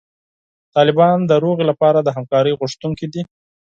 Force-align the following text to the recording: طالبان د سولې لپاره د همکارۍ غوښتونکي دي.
طالبان 0.75 1.17
د 1.25 1.31
سولې 1.43 1.63
لپاره 1.71 1.99
د 2.01 2.07
همکارۍ 2.15 2.51
غوښتونکي 2.59 3.05
دي. 3.13 3.21